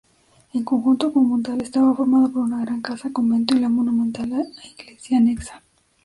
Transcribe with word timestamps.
En 0.55 0.63
conjunto 0.63 1.13
conventual 1.13 1.61
estaba 1.61 1.93
formado 1.93 2.31
por 2.31 2.41
una 2.41 2.61
gran 2.65 2.81
casa-convento 2.81 3.53
y 3.53 3.59
la 3.59 3.69
monumental 3.69 4.47
iglesia 4.63 5.17
anexa. 5.19 5.61